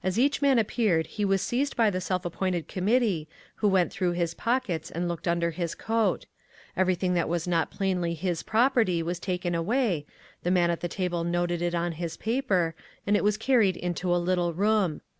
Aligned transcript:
As 0.00 0.16
each 0.16 0.40
man 0.40 0.60
appeared 0.60 1.08
he 1.08 1.24
was 1.24 1.42
seized 1.42 1.74
by 1.74 1.90
the 1.90 2.00
self 2.00 2.24
appointed 2.24 2.68
committee, 2.68 3.26
who 3.56 3.66
went 3.66 3.92
through 3.92 4.12
his 4.12 4.32
pockets 4.32 4.92
and 4.92 5.08
looked 5.08 5.26
under 5.26 5.50
his 5.50 5.74
coat. 5.74 6.26
Everything 6.76 7.14
that 7.14 7.28
was 7.28 7.48
plainly 7.72 8.10
not 8.14 8.18
his 8.20 8.44
property 8.44 9.02
was 9.02 9.18
taken 9.18 9.56
away, 9.56 10.06
the 10.44 10.52
man 10.52 10.70
at 10.70 10.82
the 10.82 10.88
table 10.88 11.24
noted 11.24 11.62
it 11.62 11.74
on 11.74 11.90
his 11.98 12.16
paper, 12.16 12.76
and 13.08 13.16
it 13.16 13.24
was 13.24 13.36
carried 13.36 13.76
into 13.76 14.14
a 14.14 14.22
little 14.22 14.52
room. 14.54 15.00